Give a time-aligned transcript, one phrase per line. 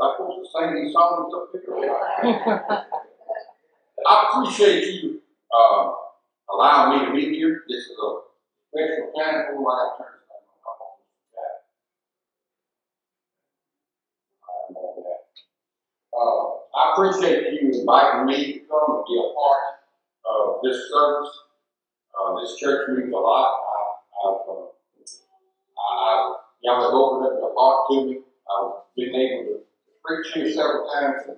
[0.00, 2.84] I'm supposed to sing these songs up here?
[4.06, 5.20] I appreciate you,
[5.54, 5.92] uh,
[6.52, 7.62] allowing me to be here.
[7.68, 8.20] This is a
[8.70, 10.08] special time for my turn.
[16.14, 19.62] Uh, I appreciate you inviting me to come and be a part
[20.26, 21.32] of this service.
[22.14, 23.60] Uh, this church means a lot.
[23.60, 24.48] I, I've,
[25.76, 28.18] uh, y'all have opened up your heart to me.
[28.48, 29.63] I've been able to
[30.04, 31.36] preach here several times and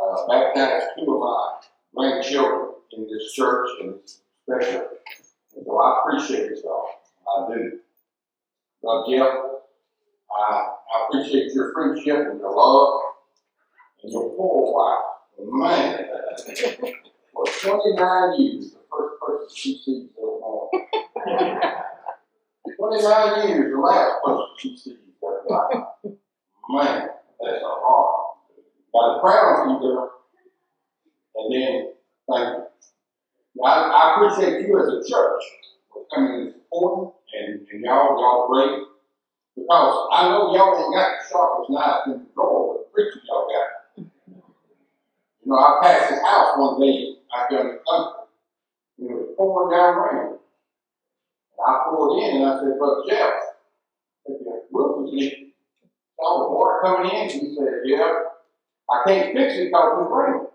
[0.00, 1.60] uh, baptized two of my
[1.94, 3.94] grandchildren in this church and
[4.42, 4.88] special.
[5.56, 6.88] And so I appreciate it, y'all.
[7.28, 7.78] I do.
[8.82, 9.28] Brother Jeff,
[10.30, 13.00] I, I appreciate your friendship and your love
[14.02, 15.04] and your poor wife.
[15.42, 16.06] Man,
[17.32, 20.86] for 29 years, the first person she sees every morning.
[22.76, 25.84] 29 years, the last person she sees every night.
[26.68, 27.08] Man,
[27.42, 27.62] that's.
[28.92, 30.10] Got to proud of you, girl.
[31.36, 31.92] And then,
[32.28, 32.64] thank you.
[33.56, 35.42] Now, I, I appreciate you as a church
[35.92, 38.82] for coming and supporting, and, and y'all, y'all great.
[39.54, 43.46] Because I know y'all ain't got the sharpest knife in the drawer, but preaching y'all
[43.46, 44.04] got.
[45.42, 48.22] You know, I passed his house one day out there in the country,
[48.98, 50.38] and it was pouring down rain.
[51.58, 53.32] And I pulled in and I said, Brother Jeff,
[54.26, 55.49] the roof is leaking.
[56.20, 58.12] Saw the water coming in, he said, Yeah,
[58.90, 60.46] I can't fix it because it's raining.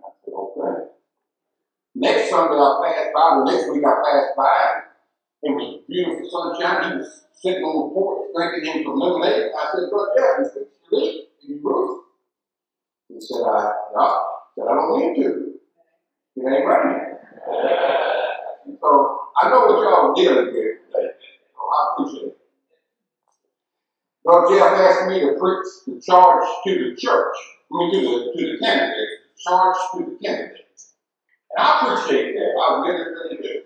[0.00, 0.86] I said, Okay.
[1.94, 4.80] Next Sunday I passed by, the next week I passed by,
[5.42, 6.92] it was beautiful sunshine.
[6.92, 9.52] He was sitting on the porch drinking him some lemonade.
[9.52, 12.04] I said, Brother Jeff, you fixed your leak in your roof.
[13.08, 14.00] He said, I, no.
[14.00, 15.52] I said, I don't need to.
[16.36, 17.16] It ain't raining.
[18.80, 21.10] So I know what y'all are dealing with today.
[21.54, 22.38] So I appreciate it.
[24.26, 27.36] Brother Jeff asked me to preach the charge to the church,
[27.70, 30.94] I mean to the to the candidates, charge to the candidates.
[31.54, 32.52] And I appreciate that.
[32.60, 33.62] I really, really do.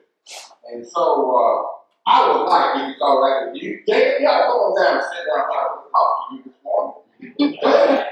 [0.70, 1.64] And so uh,
[2.06, 5.04] I would like, if it's all right with you, Jacob, y'all go on down and
[5.08, 7.00] sit down and talk to you this morning.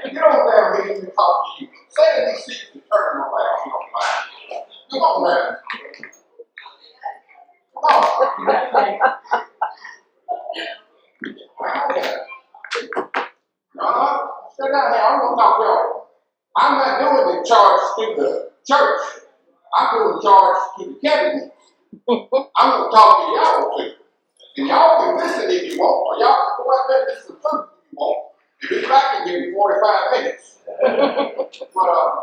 [0.11, 1.69] Get on down here and talk to you.
[1.89, 4.25] Say in these seats and turn them around, you don't mind.
[4.89, 5.53] Come on down.
[7.75, 7.93] Come
[11.69, 12.19] on.
[13.79, 15.01] No, sit down here.
[15.03, 16.07] I'm gonna talk to y'all.
[16.57, 19.01] I'm not doing the charge to the church.
[19.75, 21.55] I'm doing charge to the candidates.
[22.09, 23.93] I'm gonna talk to y'all too.
[24.57, 27.35] And y'all can listen if you want, or y'all can go out there and listen
[27.35, 28.19] to truth if you want.
[28.61, 30.57] If it's back and give me 45 minutes.
[31.73, 32.15] but uh,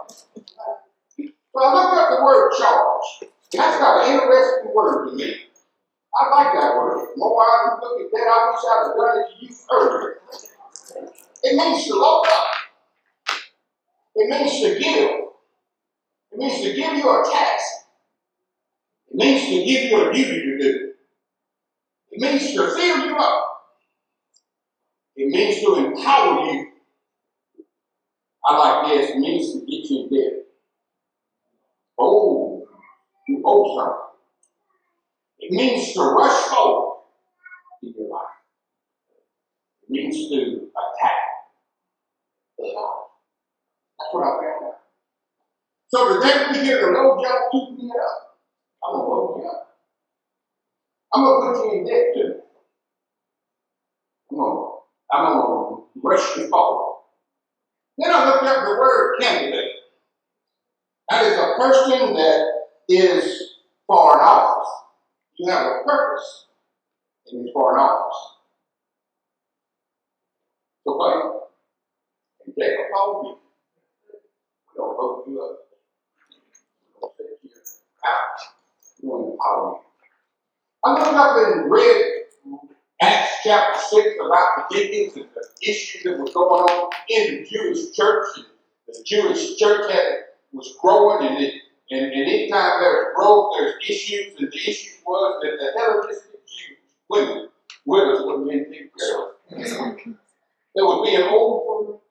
[1.54, 3.30] but I looked up the word charge.
[3.52, 5.36] That's got an interesting word to me.
[6.14, 7.08] I like that word.
[7.16, 10.20] More I look at that, I wish I'd have done it to you earlier.
[11.42, 12.46] It means to load up.
[14.14, 15.10] It means to give.
[16.32, 17.64] It means to give you a task.
[19.08, 20.92] It means to give you a duty to do.
[22.10, 23.42] It means to fill you up.
[25.16, 26.72] It means to empower you.
[28.44, 29.10] I like this.
[29.10, 30.42] It means to get you there.
[31.98, 32.66] Oh,
[33.26, 34.02] you owe something.
[35.38, 37.02] It means to rush forward
[37.82, 38.36] in your life.
[39.82, 41.25] It means to attack.
[42.58, 42.74] That's
[44.12, 44.78] what I found out.
[45.88, 48.34] So the day we get the load y'all keep me up,
[48.86, 49.68] I'm load you up.
[51.14, 52.34] I'm gonna put you in debt to me.
[54.32, 54.70] I'm gonna,
[55.12, 56.96] I'm gonna rush you forward.
[57.98, 59.72] Then I looked up the word candidate.
[61.10, 62.46] That is a person that
[62.88, 63.54] is
[63.86, 64.68] for an office.
[65.38, 66.46] You have a purpose
[67.32, 68.18] in this for an office.
[70.86, 71.45] And
[72.58, 73.38] Jacob told you,
[74.76, 75.58] we're gonna hook you up.
[76.94, 77.50] We're gonna set you
[78.06, 78.40] out.
[79.02, 79.80] We're gonna empower you.
[80.84, 82.22] I looked up and read
[83.02, 87.48] Acts chapter 6 about the deacons and the issues that was going on in the
[87.48, 88.26] Jewish church.
[88.36, 88.46] And
[88.88, 91.54] the Jewish church had was growing, and it,
[91.90, 96.78] and, and anytime there's growth, there's issues, and the issue was that the Hellenistic Jews,
[97.10, 97.48] women,
[97.84, 99.98] widows wouldn't be of.
[100.74, 102.02] There would be an overlook.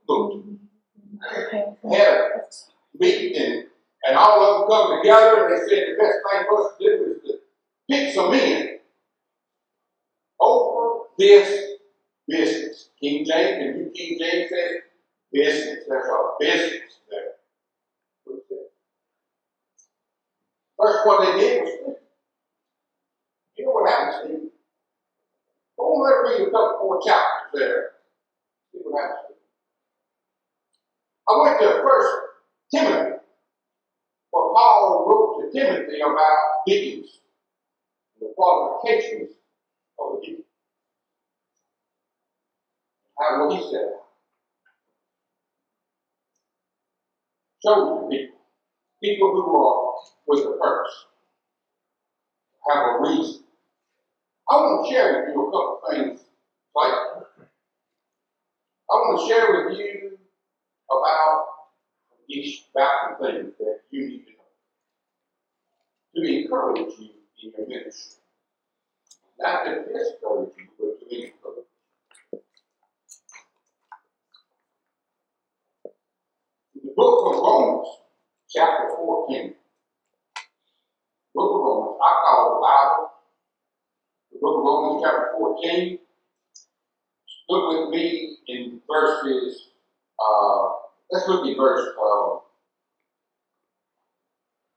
[1.92, 2.42] Had a
[2.98, 3.66] meeting, and,
[4.08, 6.86] and all of them come together, and they said the best thing for us to
[6.86, 7.38] do is to
[7.90, 8.80] pick some men
[10.40, 11.80] over oh, this
[12.28, 12.90] business.
[13.02, 14.82] King James and New King James says
[15.32, 15.84] business.
[15.88, 17.32] There's a business there.
[18.26, 18.72] What is it?
[20.80, 21.96] First one they did was
[23.58, 24.50] You know what happened, Steve?
[25.78, 27.92] Go on and read a couple more chapters there.
[28.72, 29.35] See what happens.
[31.28, 32.16] I went to First
[32.74, 33.18] Timothy,
[34.32, 36.38] where Paul wrote to Timothy about
[36.68, 37.20] deacons,
[38.20, 39.32] the qualifications
[40.00, 40.44] of a deacon.
[43.20, 43.94] How what he said.
[47.66, 48.38] Chosen people,
[49.02, 49.94] people who are
[50.28, 51.06] with a purpose,
[52.70, 53.44] have a reason.
[54.50, 56.20] I want to share with you a couple things
[56.76, 56.94] like
[58.92, 59.65] I want to share with
[62.46, 67.10] these about some things that you need to know to encourage you
[67.44, 68.22] in your ministry.
[69.40, 71.66] Not to discourage you, but to encourage
[72.32, 72.40] you.
[76.76, 77.88] In the book of Romans,
[78.50, 79.56] chapter 14,
[81.34, 83.12] book of Romans, I call the Bible.
[84.32, 86.00] The book of Romans, chapter 14.
[87.50, 89.70] Look with me in verses,
[90.20, 90.70] uh,
[91.12, 92.36] let's look at verse, uh,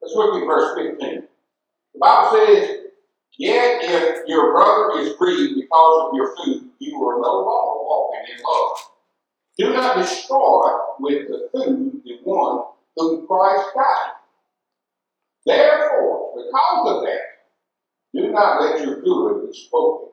[0.03, 1.23] let's look at verse 15.
[1.95, 2.77] The Bible says,
[3.39, 8.35] Yet if your brother is grieved because of your food, you are no longer walking
[8.37, 8.79] in love.
[9.59, 12.65] Do not destroy with the food the one
[12.97, 14.13] whom Christ died.
[15.47, 17.21] Therefore, because of that,
[18.15, 20.09] do not let your good be spoken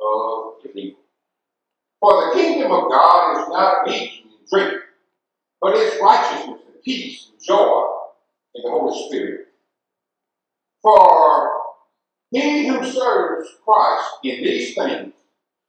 [0.00, 1.00] of evil.
[2.00, 4.81] For the kingdom of God is not meat and drinking,
[5.62, 7.86] but it's righteousness and peace and joy
[8.56, 9.46] in the Holy Spirit.
[10.82, 11.52] For
[12.32, 15.14] he who serves Christ in these things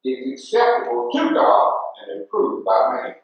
[0.04, 1.74] is acceptable to God
[2.10, 3.16] and approved by man.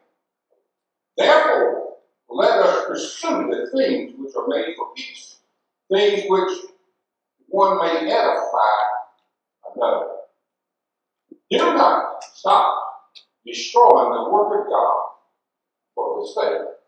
[1.18, 1.95] Therefore,
[2.30, 5.38] let us pursue the things which are made for peace,
[5.92, 6.60] things which
[7.48, 8.75] one may edify
[9.75, 10.06] another.
[11.50, 12.77] Do not stop
[13.44, 15.10] destroying the work of God
[16.00, 16.80] for the.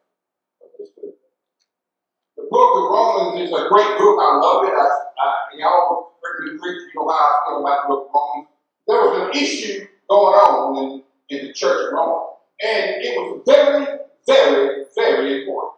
[2.37, 4.17] The book of Romans is a great book.
[4.19, 4.73] I love it.
[4.73, 4.87] I,
[5.21, 6.81] I, y'all heard me preach.
[6.93, 8.47] You know how I feel about the book of Romans.
[8.87, 12.27] There was an issue going on in, in the church of Rome,
[12.63, 13.85] and it was very,
[14.27, 15.73] very, very important.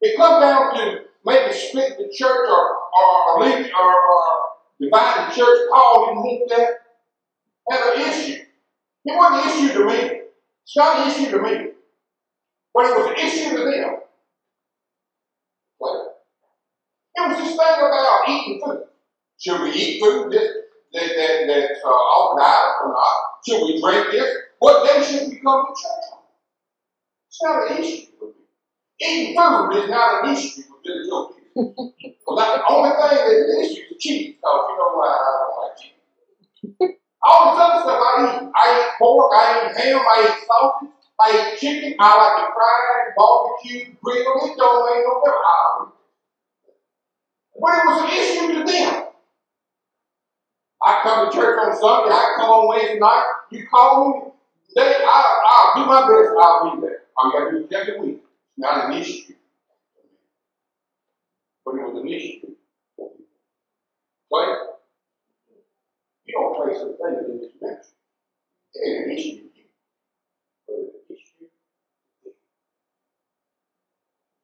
[0.00, 4.24] It comes down to maybe split the church or or, or, or, or
[4.80, 5.58] divide the church.
[5.70, 6.70] Paul didn't want that.
[7.70, 8.42] Had an issue.
[9.04, 10.20] It wasn't an issue to me.
[10.64, 11.70] It's not an issue to me.
[12.74, 13.96] It was an issue to them.
[15.78, 16.24] What?
[17.14, 18.84] It was this thing about eating food.
[19.38, 20.52] Should we eat food this,
[20.92, 22.34] that, that, that's uh, out
[22.82, 23.16] or not?
[23.46, 24.36] Should we drink this?
[24.58, 26.22] What day should we come to church on?
[27.28, 28.06] It's not an issue.
[29.00, 33.60] Eating food is not an issue with Billy Joe well, the only thing that's an
[33.60, 36.96] issue is cheese, because you know why I don't like cheese.
[37.22, 38.50] All the other stuff I eat.
[38.54, 42.52] I eat pork, I eat ham, I eat sausage, I eat chicken, I like to
[42.54, 44.50] fry, barbecue, grill.
[44.50, 45.94] It don't make no difference.
[47.60, 49.04] But it was an issue to them.
[50.84, 54.32] I come to church on Sunday, I come on Wednesday night, you call me,
[54.74, 57.02] they, I, I'll do my best, I'll be there.
[57.24, 58.22] You gotta do is every week.
[58.56, 59.34] Not an issue.
[61.64, 62.54] But it was an issue.
[64.32, 64.58] Right?
[66.24, 67.94] You don't face the thing in this ministry.
[68.74, 69.64] It ain't an issue to you.
[70.66, 71.50] But it's an issue to them.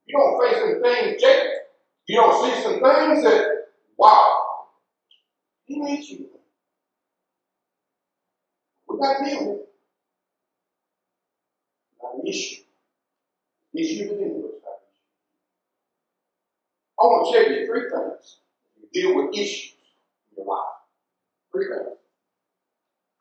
[0.07, 1.53] You don't face some things, Jacob.
[2.07, 3.67] You don't see some things that,
[3.99, 4.67] wow,
[5.65, 6.29] he needs you.
[8.89, 9.69] We got to deal with it.
[12.03, 12.63] Not an issue.
[13.75, 14.53] To deal with.
[16.99, 18.37] I want to tell you three things.
[18.81, 19.75] You deal with issues
[20.31, 20.77] in your life.
[21.53, 21.99] Three things.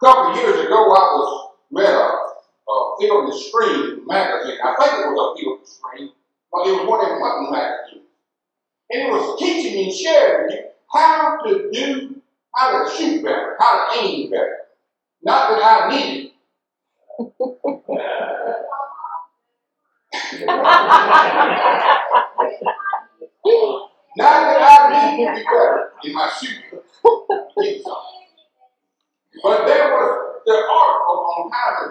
[0.01, 4.59] A couple of years ago, I was read a, a Field and Stream magazine.
[4.63, 6.09] I think it was a Field and Stream,
[6.55, 8.07] but it was hunting magazines.
[8.89, 10.57] And it was teaching and sharing
[10.91, 12.21] how to do,
[12.55, 14.57] how to shoot better, how to aim better.
[15.21, 16.31] Not that I need it.
[24.17, 26.79] Not that I need to be better in my shooting.
[29.43, 31.85] but there was the article on how to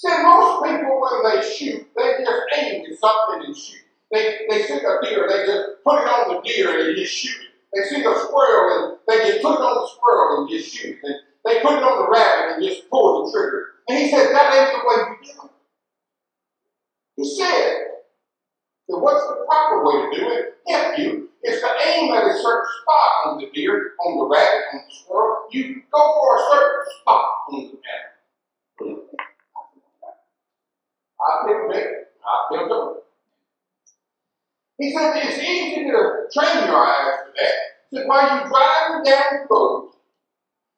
[0.00, 3.82] See, most people when they shoot, they just aim something and shoot.
[4.12, 7.40] They they see a deer, they just put it on the deer and just shoot
[7.40, 7.50] it.
[7.72, 10.98] They see a squirrel and they just put it on the squirrel and just shoot
[10.98, 11.04] it.
[11.04, 11.14] And
[11.44, 13.66] they put it on the rabbit and just pull the trigger.
[13.88, 15.50] And he said, that ain't the way you do it.
[17.16, 17.76] He said,
[18.88, 20.54] so what's the proper way to do it?
[20.66, 24.62] If you is to aim at a certain spot on the deer, on the rabbit,
[24.74, 25.36] on the squirrel.
[25.50, 29.06] You go for a certain spot on the animal.
[31.20, 32.09] I pick Vic.
[34.78, 37.54] He said it's easy to train your eyes for that.
[37.90, 39.90] He said while you're driving down the road,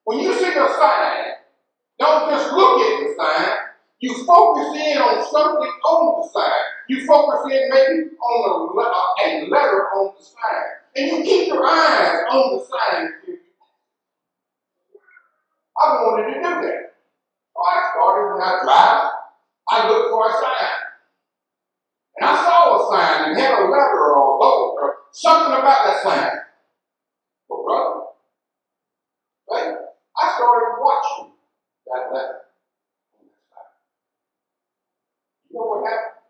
[0.05, 1.35] when you see the sign,
[1.99, 3.57] don't just look at the sign.
[4.01, 6.61] You focus in on something on the sign.
[6.89, 10.65] You focus in maybe on a, uh, a letter on the sign.
[10.97, 13.09] And you keep your eyes on the sign.
[15.81, 16.95] I wanted to do that.
[17.55, 19.11] So I started when I drive,
[19.69, 20.82] I looked for a sign.
[22.23, 25.85] And I saw a sign and had a letter or a boat or something about
[25.87, 26.31] that sign.
[27.49, 28.00] Well, brother,
[29.50, 29.75] right?
[30.23, 31.33] I started watching
[31.87, 32.38] that letter.
[35.50, 36.23] You know what happened?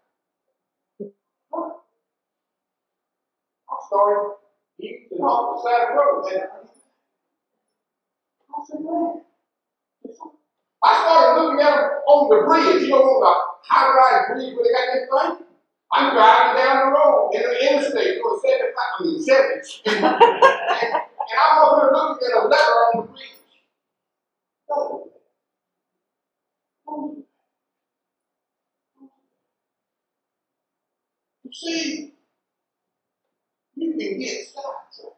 [3.69, 4.33] I started
[4.81, 6.25] eating off the side of the road.
[6.33, 6.41] And
[8.49, 9.21] I said, man.
[10.83, 13.33] I started looking at them on the bridge, you know, on the
[13.69, 15.52] high rise bridge where they got that thing.
[15.95, 19.83] I'm driving down the road in the interstate doing 75, I mean 70.
[19.87, 23.21] and, and I'm over here looking at a letter on the bridge.
[24.69, 25.13] Don't
[26.87, 27.25] Don't
[31.45, 32.15] You see,
[33.75, 35.17] you can get sidetracked.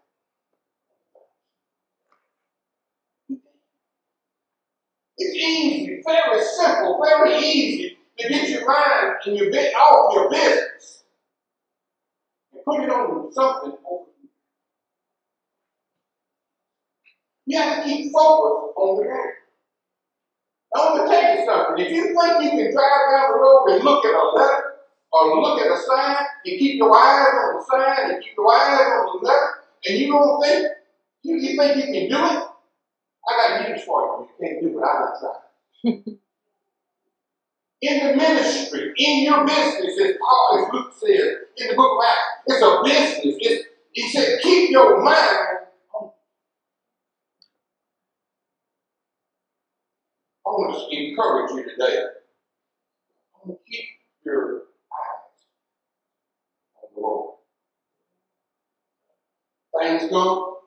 [5.17, 10.31] It's easy, very simple, very easy to get your mind and your bit off your
[10.31, 11.05] business
[12.53, 14.31] and put it on something over here.
[17.47, 19.33] You have to keep focused on the game.
[20.77, 21.87] I'm going to tell you something.
[21.87, 24.65] If you think you can drive down the road and look at a letter
[25.13, 28.53] or look at a sign and keep your eyes on the sign and keep your
[28.53, 29.51] eyes on the letter,
[29.87, 30.67] and you don't think
[31.23, 32.45] you, you think you can do it,
[33.29, 34.29] I got news for you.
[34.41, 34.83] You can't do it.
[34.85, 36.15] I will try.
[37.87, 42.05] in the ministry, in your business, as Paul, as Luke says in the book of
[42.07, 43.37] Acts, it's a business.
[43.41, 45.59] It's, he said, keep your mind
[45.95, 46.11] on.
[50.47, 52.05] I want to encourage you today.
[53.35, 53.85] I want to keep
[54.25, 55.39] your eyes
[56.83, 57.37] on the Lord.
[59.81, 60.59] Things go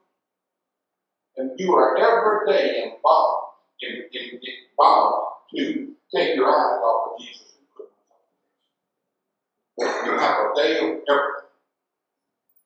[1.37, 7.11] and you are every day involved, in, in, in bond to take your eyes off
[7.13, 7.97] of Jesus and put them
[9.81, 11.47] on You have a day of everything.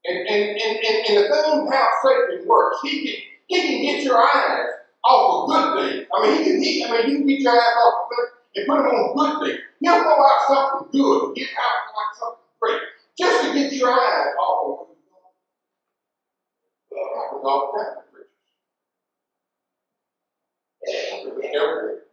[0.04, 3.16] And, and, and, and, the thing how Satan works, he can,
[3.48, 4.66] he can get your eyes
[5.06, 6.08] off of good things.
[6.14, 8.28] I mean, he can, he, I mean, you can get your eyes off of good
[8.56, 9.62] and put them on good things.
[9.80, 12.82] He'll go out something good, get out like something great,
[13.18, 14.88] just to get your eyes off of what
[16.92, 17.98] you're that happens all the time.
[21.54, 22.11] Everywhere.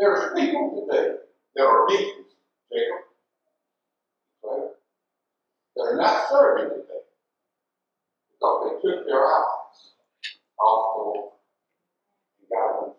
[0.00, 1.16] There's people today
[1.56, 2.28] that are deacons,
[2.72, 3.04] Jacob,
[4.44, 4.70] right?
[5.76, 7.04] that are not serving today
[8.32, 9.92] because they took their eyes
[10.60, 11.30] off the Lord
[12.50, 12.92] and.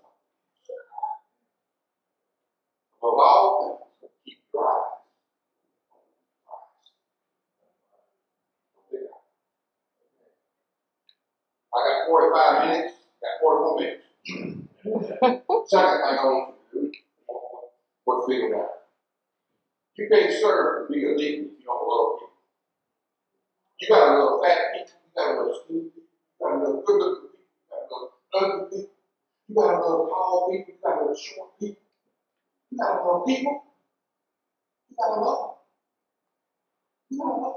[3.03, 4.99] Above all things, keep your eyes.
[11.73, 14.05] I got 45 minutes, got 41 minutes.
[15.69, 16.60] Second thing I want you to do,
[18.05, 18.69] what figure out.
[19.97, 22.33] You can't serve and be a deacon if you don't love people.
[23.81, 27.29] You gotta love fat people, you gotta love skinny people, you gotta love good looking
[27.29, 28.91] people, you gotta love ugly people,
[29.49, 31.81] you gotta love tall people, you gotta love short people,
[32.71, 33.63] you gotta love people,
[34.89, 35.55] you gotta love.
[37.09, 37.53] You gotta love.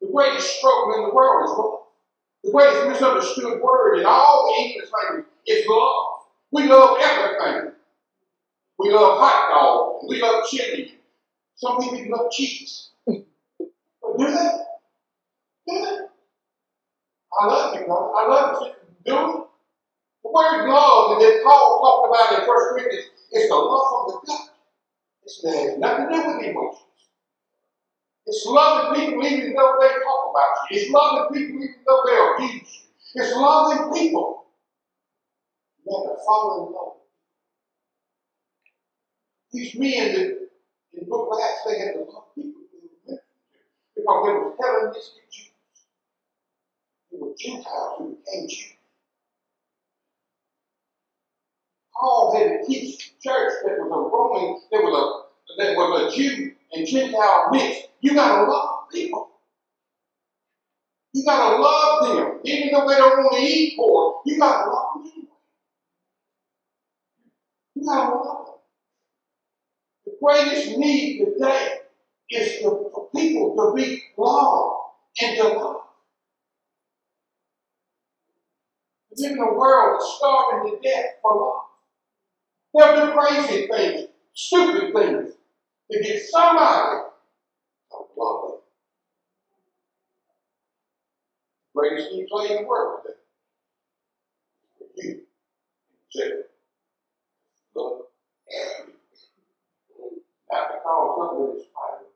[0.00, 1.80] The greatest struggle in the world is love.
[2.44, 6.11] The greatest misunderstood word in all the English language is love.
[6.52, 7.72] We love everything.
[8.78, 10.04] We love hot dogs.
[10.08, 10.98] We love chili.
[11.56, 12.90] Some people love cheese.
[13.06, 14.50] But do they?
[15.66, 15.98] Do they?
[17.40, 18.12] I love you, brother.
[18.14, 18.72] I love you.
[19.04, 19.46] Do it.
[20.24, 24.26] The word love that Paul talked about in 1 Corinthians is the love from the
[24.26, 24.54] gut.
[25.24, 26.82] It has nothing to do with emotions.
[28.26, 30.78] It's loving people even though they talk about you.
[30.78, 33.22] It's loving people even though they abuse you.
[33.22, 34.41] It's loving people.
[35.86, 36.94] Have to in love.
[39.52, 40.26] These men that
[40.94, 42.62] in the book of Acts, they had to love people
[43.96, 45.50] because they were Hellenistic Jews.
[47.12, 48.74] They were Gentiles who became Jews.
[51.98, 56.16] Paul had to teach church that was a Roman, that was a that was a
[56.16, 57.88] Jew and Gentile mix.
[58.00, 59.30] You gotta love people.
[61.14, 64.22] You gotta love them, even though they don't want to eat pork.
[64.26, 65.12] You gotta love them
[67.84, 68.44] them.
[70.04, 71.78] The greatest need today
[72.30, 75.76] is for people to be loved and to love.
[79.18, 81.62] In a world starving to death for love.
[82.74, 85.34] They'll do crazy things, stupid things,
[85.90, 87.00] to get somebody
[87.90, 88.58] to love them.
[91.76, 93.00] Greatest new play in the world
[94.96, 95.20] today.
[96.14, 96.44] You,
[97.74, 97.76] Jacob.
[97.76, 98.10] Look,
[100.50, 102.06] not because something is fine.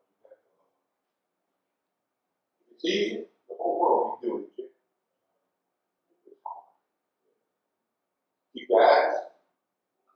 [2.73, 4.71] It's easy, the whole world be doing it.
[8.55, 9.15] You guys,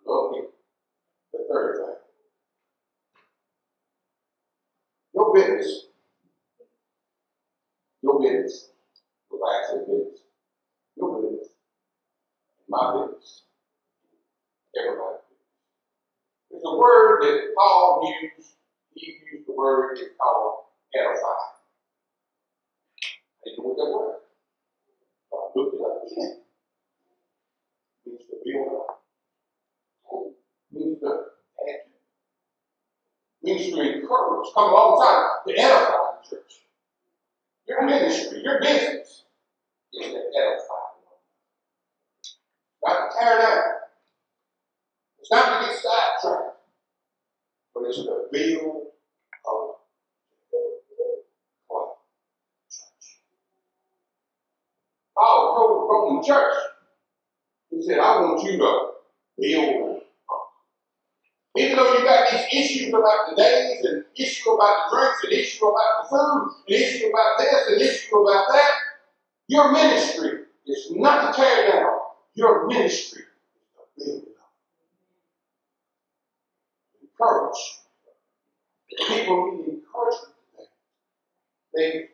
[0.06, 0.42] love me.
[1.32, 1.96] The third thing.
[5.14, 5.86] Your business.
[8.02, 8.70] Your business.
[9.30, 10.20] Back business.
[10.96, 11.48] Your business.
[12.68, 13.42] My business.
[14.78, 15.29] Everybody.
[16.62, 18.48] There's a word that Paul used.
[18.94, 20.64] He used the word that's called
[20.94, 21.40] edify.
[23.44, 24.16] Didn't know what that word.
[25.30, 26.40] So I looked it up again.
[28.04, 29.02] It means to build up.
[30.72, 31.90] It means to add to.
[33.42, 34.48] Means to encourage.
[34.54, 36.52] Come alongside to edify the church.
[37.68, 39.24] Your ministry, your business
[39.94, 40.84] is to edify.
[42.84, 43.64] Not to tear down.
[45.20, 46.56] It's not to get sidetracked,
[47.90, 48.86] but it's to build
[49.46, 49.80] up
[51.68, 51.96] what?
[52.70, 53.16] Church.
[55.16, 56.54] Paul told the Roman church,
[57.70, 58.58] he said, I want you to
[59.38, 60.02] build up.
[61.56, 65.32] Even though you got these issues about the days, and issue about the drinks, and
[65.32, 68.70] issue about the food, and issue about this, and issue about that,
[69.48, 71.98] your ministry is not to tear down.
[72.34, 73.22] Your ministry
[73.96, 74.52] is to build up.
[77.02, 77.79] Encourage.
[79.06, 80.34] People need encouragement
[81.72, 82.08] today.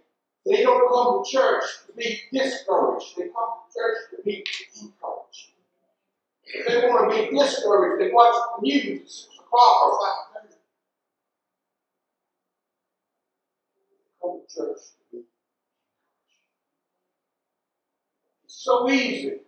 [0.47, 3.17] They, they don't come to church to be discouraged.
[3.17, 4.45] They come to church to be
[4.81, 5.51] encouraged.
[6.45, 9.99] If they want to be discouraged, they watch the news at 6 o'clock or
[10.35, 10.55] 5 30.
[14.23, 15.29] Come to church to be encouraged.
[18.45, 19.41] It's so easy.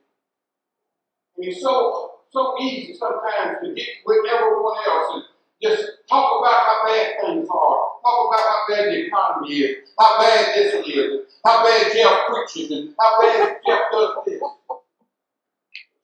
[1.39, 5.25] It's so so easy sometimes to get with everyone else and
[5.63, 10.19] just talk about how bad things are, talk about how bad the economy is, how
[10.19, 14.43] bad this is, how bad Jeff preaches, and how bad Jeff does this.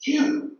[0.07, 0.51] You.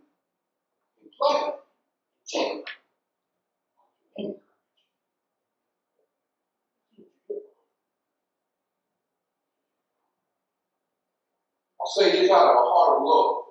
[11.85, 13.45] I say this out of a heart of love.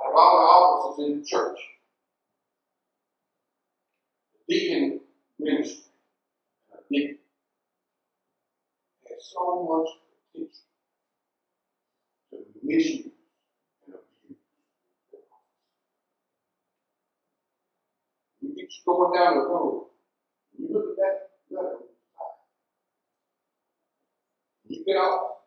[0.00, 1.58] Out of all the offices in the church,
[4.48, 5.00] the deacon
[5.52, 5.84] ministry,
[6.72, 7.18] and a
[9.08, 9.90] has so much
[10.32, 10.64] potential.
[12.30, 13.06] To misuse
[13.86, 14.38] and abuse.
[18.40, 19.88] You you going down the road,
[20.58, 21.76] you look at that letter,
[24.68, 25.38] you get off,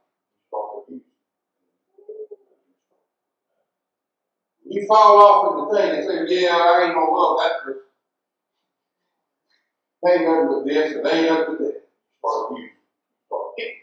[4.66, 7.93] you fall off in the thing and say, yeah, I ain't gonna love that person.
[10.04, 11.82] They ain't nothing this, and ain't nothing but that.
[12.26, 12.70] Abusing.
[13.28, 13.76] Start hitting.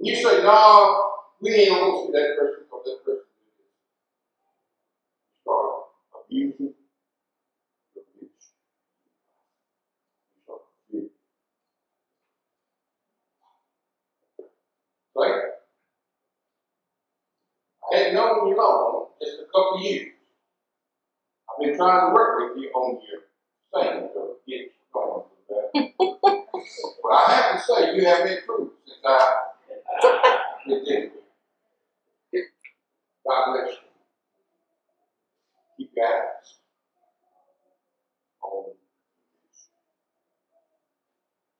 [0.00, 1.04] You say, no,
[1.40, 3.24] we ain't gonna see that person because that person.
[5.42, 5.74] Start
[6.26, 6.74] abusing.
[15.16, 15.42] Right?
[17.92, 20.08] I hadn't known you long, just a couple years.
[21.60, 23.20] I've been trying to work with you on your
[23.84, 25.84] thing to get you going with that.
[27.02, 29.36] but I have to say, you have improved since I
[30.68, 31.12] did it.
[33.26, 33.78] God bless you.
[35.78, 36.58] Keep guidance
[38.42, 38.64] on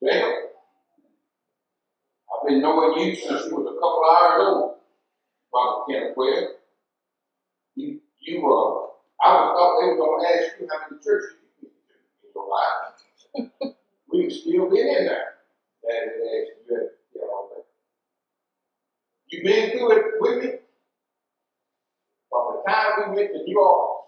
[0.03, 0.33] Jacob,
[2.31, 4.75] I've been knowing you since you was a couple of hours old.
[5.89, 6.49] Ten or twelve.
[7.75, 8.90] You, you, uh,
[9.23, 12.31] I was thought they were gonna ask you how many churches you been to in
[12.35, 13.73] your life.
[14.11, 15.35] We've still been in there.
[15.83, 17.65] That is, you, you know, that.
[19.29, 20.51] You've been through it with me
[22.29, 24.05] from the time we went to New Orleans.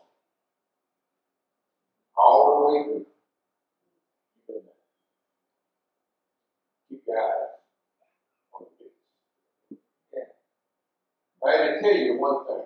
[2.18, 3.06] All the way through.
[4.36, 4.74] You've been there.
[6.90, 7.50] Keep your eyes
[8.54, 10.30] on the business.
[11.46, 12.66] I had to tell you one thing.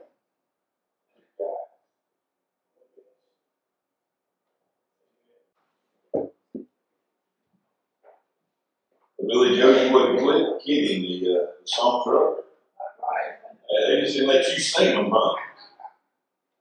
[9.25, 12.38] Billy Joe, you kid- kidding the, uh, the song truck.
[12.39, 15.36] Uh, they just didn't let you sing them, huh?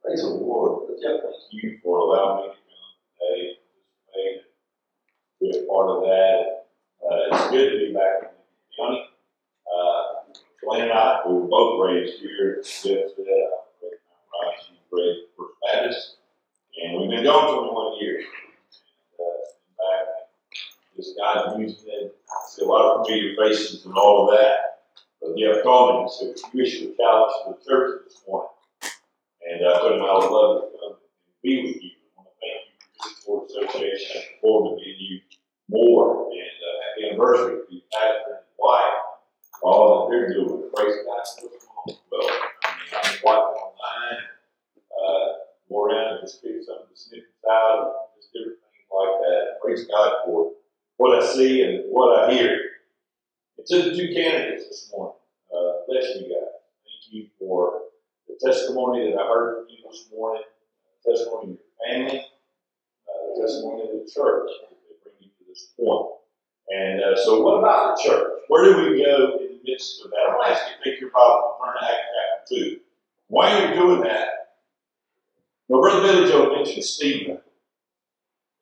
[0.03, 0.90] Praise the Lord.
[0.99, 3.59] Yeah, thank you for allowing me to come today,
[4.12, 4.42] participate,
[5.40, 6.64] be a part of that.
[7.05, 9.03] Uh, it's good to be back in the county.
[9.71, 13.07] Uh, and I, we were both raised here at Smithfield.
[13.19, 16.16] I was raised in Rice, was raised First Baptist.
[16.83, 18.25] And we've been gone twenty-one years.
[19.19, 19.45] And, uh,
[19.79, 20.07] back,
[20.97, 22.16] just God using it.
[22.59, 24.57] A lot of familiar faces and all of that.
[25.21, 28.51] But Jeff Coleman said, you issue a challenge to the church this morning.
[29.49, 31.90] And uh, I told him I would love to come and be with you.
[32.16, 34.16] I want to thank you for this board association.
[34.16, 35.21] I look forward to meeting you
[35.69, 36.33] more.
[36.33, 38.99] And uh, happy anniversary to you, pastor and wife,
[39.62, 40.71] all that they're doing.
[40.75, 41.23] Praise God.
[41.38, 42.01] for what's going.
[42.11, 42.25] Well,
[42.64, 44.21] I mean, I'm watching online,
[44.97, 45.27] uh,
[45.69, 49.42] go around and just pick some of the snippets out, just different things like that.
[49.62, 50.56] Praise God for
[50.97, 52.59] what I see and what I hear.
[53.59, 55.17] And to the two candidates this morning,
[55.53, 56.53] uh, bless you guys.
[56.85, 57.81] Thank you for
[58.29, 60.43] the testimony that I heard from you this morning,
[61.05, 65.45] the testimony of your family, uh, the testimony of the church that bring you to
[65.49, 66.13] this point.
[66.69, 68.33] And uh, so, what about the church?
[68.49, 70.17] Where do we go in the midst of that?
[70.29, 72.81] I'm going to ask you to pick your Bible and turn to Acts chapter 2.
[73.29, 74.29] While you're you doing that,
[75.69, 77.39] well, Brother Billy Joe mentioned Stephen.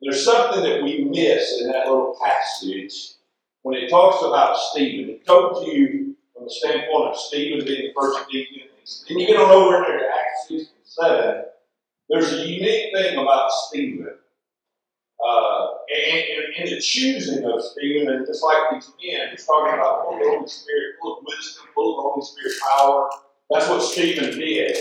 [0.04, 3.14] There's something that we miss in that little passage
[3.62, 5.14] when it talks about Stephen.
[5.14, 8.68] It told you from the standpoint of Stephen being the first deacon.
[9.08, 11.44] Then you get on over there to Acts 6 and 7.
[12.10, 14.10] There's a unique thing about Stephen.
[15.26, 19.72] Uh, and, and, and the choosing of Stephen, and just like these men, he's talking
[19.72, 23.08] about full of the Holy Spirit, full of wisdom, full of the Holy Spirit power.
[23.48, 24.76] That's what Stephen did.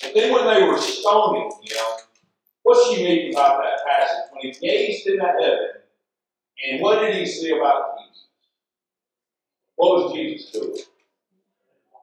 [0.00, 2.07] But then when they were stoning him,
[2.68, 4.30] what's unique about that passage?
[4.30, 5.58] When he gazed into heaven,
[6.66, 8.26] and what did he see about Jesus?
[9.76, 10.76] What was Jesus doing?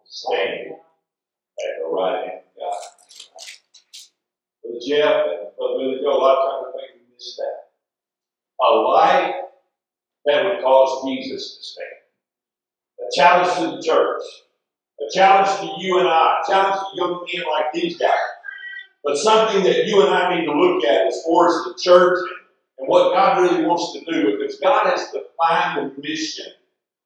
[0.05, 2.77] Standing at the right hand of God.
[4.63, 8.65] Brother Jeff and Brother Billy Joe, a lot of times I think we miss that.
[8.65, 9.35] A life
[10.25, 11.87] that would cause Jesus to stand.
[13.01, 14.23] A challenge to the church.
[15.01, 16.41] A challenge to you and I.
[16.41, 18.34] A challenge to young men like these guys.
[19.05, 22.19] But something that you and I need to look at as far as the church
[22.79, 26.47] and what God really wants to do because God has defined the mission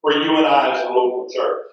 [0.02, 1.68] for you and I as a local church.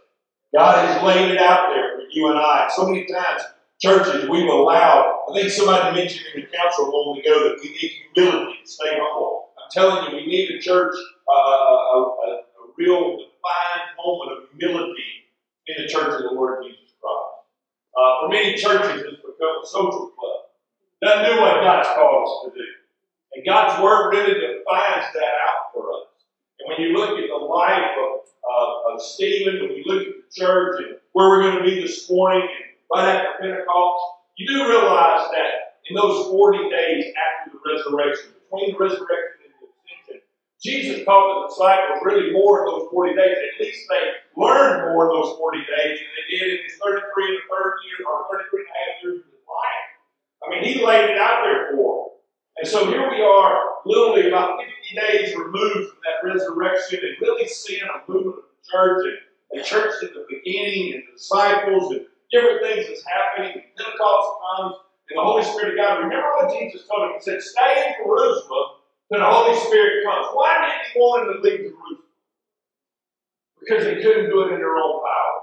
[0.55, 2.69] God has laid it out there for you and I.
[2.75, 3.43] So many times,
[3.81, 7.71] churches, we've allowed, I think somebody mentioned in the council a moment ago that we
[7.71, 9.51] need humility to stay humble.
[9.57, 10.95] I'm telling you, we need a church,
[11.29, 12.43] uh, a, a, a
[12.77, 15.05] real defined moment of humility
[15.69, 17.37] in the church of the Lord Jesus Christ.
[17.97, 20.49] Uh, for many churches, become a social club.
[21.03, 22.67] Doesn't do what God's called us to do.
[23.35, 26.09] And God's Word really defines that out for us.
[26.61, 30.15] And when you look at the life of, uh, of Stephen, when you look at
[30.17, 34.05] the church and where we're going to be this morning and right after Pentecost,
[34.37, 39.36] you do realize that in those 40 days after the resurrection, between the resurrection
[40.63, 43.37] Jesus taught the disciples really more in those 40 days.
[43.37, 44.03] At least they
[44.41, 47.73] learned more in those 40 days than they did in his 33 and a third
[47.85, 49.87] year or 33 and a half years of his life.
[50.41, 52.07] I mean, he laid it out there for them.
[52.57, 57.47] And so here we are, literally about 50 days removed from that resurrection and really
[57.47, 59.05] seeing a movement of the church
[59.53, 63.61] and the church at the beginning and the disciples and different things that's happening.
[63.77, 64.75] Pentecost comes
[65.11, 66.01] and the Holy Spirit of God.
[66.01, 67.15] Remember what Jesus told him?
[67.15, 68.76] He said, Stay in Jerusalem
[69.11, 70.27] till the Holy Spirit comes.
[70.33, 72.07] Why did he want them to leave Jerusalem?
[73.61, 75.37] Because they couldn't do it in their own power.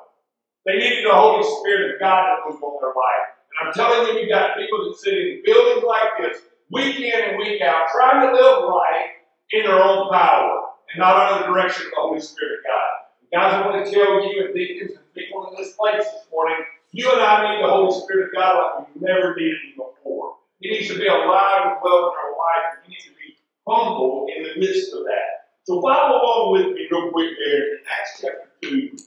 [0.66, 3.28] They needed the Holy Spirit of God to move on their life.
[3.52, 7.20] And I'm telling you, you got people that sit in buildings like this, week in
[7.30, 9.12] and week out, trying to live life
[9.52, 12.94] in their own power and not under the direction of the Holy Spirit of God.
[13.34, 16.58] Guys, I want to tell you and deacons and people in this place this morning,
[16.92, 20.38] you and I need the Holy Spirit of God like we've never him before.
[20.60, 23.23] He needs to be alive and well in our life, he needs to be
[23.68, 25.50] humble in the midst of that.
[25.64, 28.98] So follow along with me real quick there in Acts chapter 2,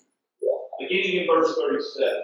[0.80, 2.22] beginning in verse 37.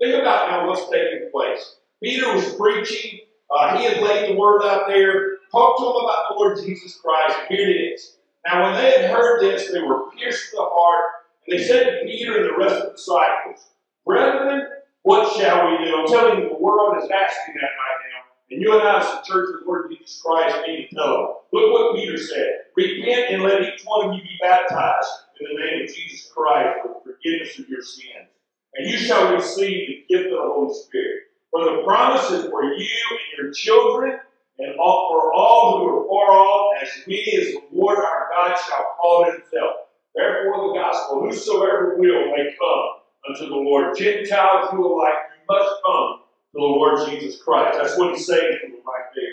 [0.00, 1.76] Think about now what's taking place.
[2.02, 3.20] Peter was preaching.
[3.50, 5.36] Uh, he had laid the word out there.
[5.50, 7.38] Talked to them about the Lord Jesus Christ.
[7.40, 8.16] And here it is.
[8.46, 11.04] Now, when they had heard this, they were pierced to the heart.
[11.46, 13.68] And they said to Peter and the rest of the disciples,
[14.04, 14.68] Brethren,
[15.02, 15.96] what shall we do?
[15.96, 18.21] I'm telling you, the world is asking that right now.
[18.52, 21.26] And you and I, as the church of the Lord Jesus Christ, need to them.
[21.52, 22.68] Look what Peter said.
[22.76, 25.08] Repent and let each one of you be baptized
[25.40, 28.28] in the name of Jesus Christ for the forgiveness of your sins.
[28.74, 31.22] And you shall receive the gift of the Holy Spirit.
[31.50, 34.20] For the promise is for you and your children,
[34.58, 38.54] and all, for all who are far off, as many as the Lord our God
[38.68, 39.76] shall call himself.
[40.14, 43.96] Therefore, the gospel, whosoever will may come unto the Lord.
[43.96, 46.21] Gentiles who alike, you must come
[46.52, 47.78] the Lord Jesus Christ.
[47.80, 49.32] That's what he's saying to them right there.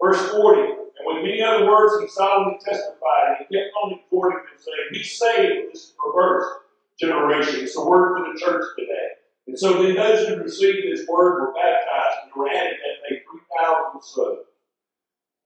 [0.00, 4.38] Verse 40, and with many other words, he solemnly testified, and he kept on exhorting
[4.38, 6.46] them, saying, Be saved this perverse
[6.98, 7.64] generation.
[7.64, 9.08] It's a word for the church today.
[9.46, 13.22] And so then those who received this word were baptized, and were added that day
[13.28, 14.46] 3,000 souls.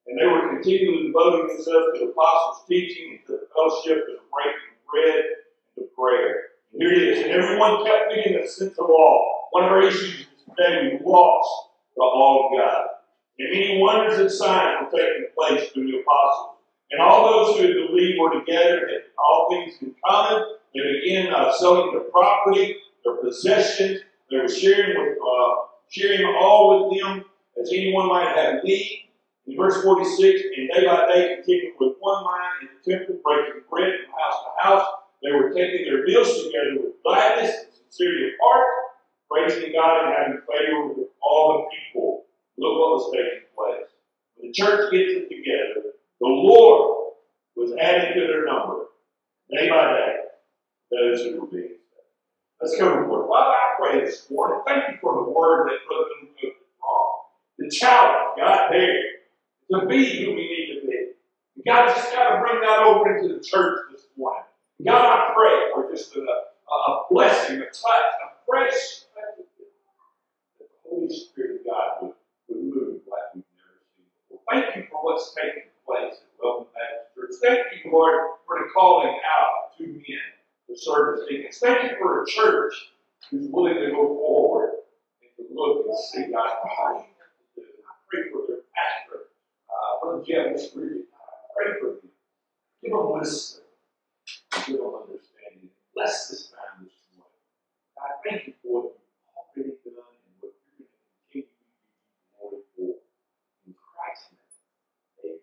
[0.06, 4.18] And they were continually devoting themselves to the apostles' teaching, and to the fellowship, and
[4.18, 6.54] the breaking bread, and to prayer.
[6.72, 7.24] And here it is.
[7.24, 9.48] And everyone kept getting a sense of awe.
[9.52, 10.23] One of our issues
[10.56, 12.86] today, we lost the of God.
[13.38, 16.58] And many wonders and signs were taking place through the apostles.
[16.90, 20.44] And all those who had believed were together and had all things in common.
[20.74, 24.00] They began uh, selling their property, their possessions.
[24.30, 25.54] They were sharing with uh,
[25.88, 27.24] sharing all with them
[27.60, 29.00] as anyone might have need.
[29.46, 33.62] In verse 46, and day by day continuing with one mind in the temple, breaking
[33.68, 34.88] bread from house to house.
[35.22, 38.66] They were taking their meals together with gladness and sincerity of heart,
[39.30, 42.24] praising God and having favor with all the people.
[42.58, 43.90] Look what was taking place.
[44.36, 47.14] When the church gets it together, the Lord
[47.56, 48.86] was adding to their number,
[49.50, 50.16] day by day,
[50.90, 52.60] those who were being saved.
[52.60, 53.26] Let's go to the.
[53.28, 54.60] Father, I pray this morning.
[54.66, 57.22] Thank you for the word that Brother Luke wrong.
[57.58, 59.02] The challenge, God, there
[59.72, 61.06] to be who we need to be.
[61.66, 64.44] God just got to bring that over into the church this morning.
[64.84, 69.04] God, I pray for just a, a blessing, a touch, a fresh
[71.04, 72.14] Holy Spirit of God would,
[72.48, 74.40] would move like we've never seen before.
[74.50, 77.34] Thank you for what's taking place at Welcome Baptist Church.
[77.42, 80.28] Thank you, Lord, for the calling out to men
[80.68, 81.58] to serve as deacons.
[81.58, 82.74] Thank you for a church
[83.30, 84.70] who's willing to go forward
[85.22, 86.48] and to look and see God.
[86.48, 87.04] I
[88.10, 89.28] pray for their pastor
[89.70, 91.02] uh, Brother Jim was really,
[91.56, 92.10] pray for them.
[92.82, 93.62] Give them wisdom.
[94.66, 95.70] Give them understanding.
[95.94, 97.44] Bless this time this morning.
[97.96, 98.94] God, thank you for what
[99.56, 102.94] you've already done and what you're going to continue to do for.
[103.66, 104.40] In Christ's name.
[105.24, 105.40] Amen.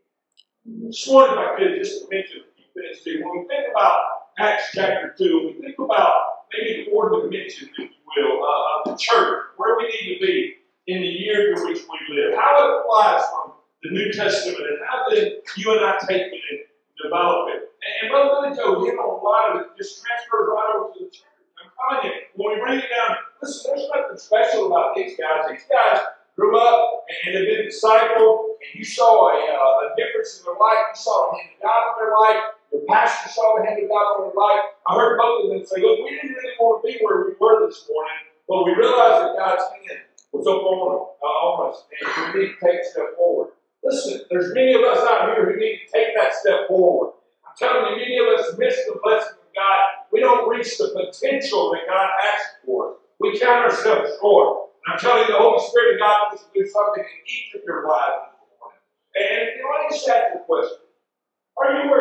[0.80, 3.20] This morning, if I could just mention a few things too.
[3.26, 4.00] When we think about
[4.40, 8.82] Acts chapter 2, we think about maybe the four dimensions, if you will, uh, of
[8.92, 10.56] the church, where we need to be
[10.88, 13.54] in the year in which we live, how it applies from
[13.84, 16.60] the New Testament and how then you and I take it and
[17.04, 17.68] develop it.
[17.82, 20.94] And, and Brother Billy Joe hit on a lot of it, just transfers right over
[20.94, 21.36] to the church.
[21.60, 25.52] I'm telling you, when we bring it down, listen, there's nothing special about these guys.
[25.52, 26.00] These guys
[26.36, 30.58] grew up and they've been discipled, and you saw a, uh, a difference in their
[30.58, 30.82] life.
[30.90, 32.42] You saw the hand of God in their life.
[32.72, 34.64] Your pastor saw the hand of God in their life.
[34.88, 37.38] I heard both of them say, look, we didn't really want to be where we
[37.38, 41.84] were this morning, but we realized that God's hand was up on, uh, on us,
[41.92, 43.52] and we need to take a step forward.
[43.84, 47.14] Listen, there's many of us out here who need to take that step forward.
[47.46, 50.06] I'm telling you, many of us miss the blessing of God.
[50.14, 52.98] We don't reach the potential that God has for us.
[53.20, 54.72] We count ourselves short.
[54.86, 57.54] And I'm telling you, the Holy Spirit of God wants to do something in each
[57.54, 58.34] of your lives.
[59.14, 60.82] And you know, let me just ask you a question.
[61.58, 61.92] Are you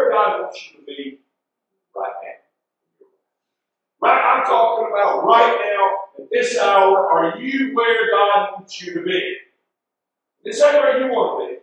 [0.51, 1.19] where you to be
[1.95, 4.09] right now?
[4.09, 8.95] Right, I'm talking about right now, at this hour, are you where God wants you
[8.95, 9.37] to be?
[10.45, 11.61] Is that where you want to be?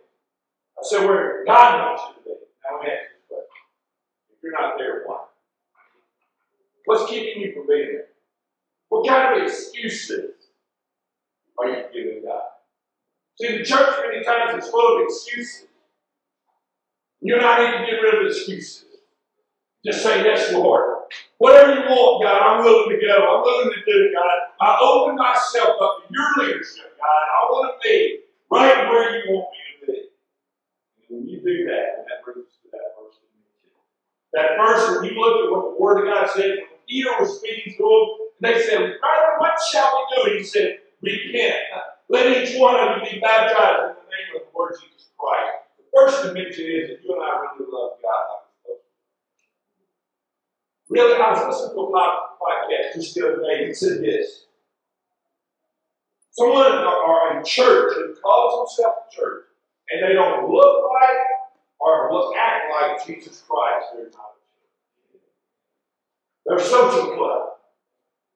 [0.77, 2.45] I said, where God wants you to be.
[2.63, 3.45] Now, let me ask you this.
[4.29, 5.25] If you're not there, why?
[6.85, 8.05] What's keeping you from being there?
[8.89, 10.31] What kind of excuses
[11.59, 12.41] are you giving God?
[13.39, 15.67] See, the church many times is full of excuses.
[17.21, 18.85] You and I need to get rid of excuses.
[19.85, 20.95] Just say, yes, Lord.
[21.37, 23.13] Whatever you want, God, I'm willing to go.
[23.13, 24.37] I'm willing to do, God.
[24.59, 27.07] I open myself up to your leadership, God.
[27.07, 28.19] I want to be
[28.51, 29.99] right where you want me to be.
[30.97, 33.15] And when you do that, that brings us to that verse
[34.33, 36.57] that verse when you look at what the Word of God said,
[36.89, 38.97] Peter was speaking to them, they said,
[39.37, 40.29] what shall we do?
[40.31, 41.55] And he said, Repent.
[42.09, 45.66] Let each one of you be baptized in the name of the Lord Jesus Christ.
[45.97, 49.81] First dimension is that you and I really love God like we're supposed to.
[50.93, 52.05] Really, I was listening to a
[52.37, 54.45] podcast just the other day, it said this.
[56.29, 59.45] Someone or a church that calls themselves a church,
[59.89, 61.17] and they don't look like
[61.79, 64.37] or look act like Jesus Christ, they're not.
[66.45, 67.57] They're social club.